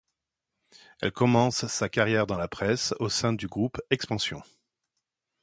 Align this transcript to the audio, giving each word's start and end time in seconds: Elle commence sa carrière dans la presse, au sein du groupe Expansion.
Elle 1.01 1.11
commence 1.11 1.67
sa 1.67 1.87
carrière 1.87 2.25
dans 2.25 2.39
la 2.39 2.47
presse, 2.47 2.95
au 2.99 3.07
sein 3.07 3.33
du 3.33 3.45
groupe 3.45 3.79
Expansion. 3.91 4.41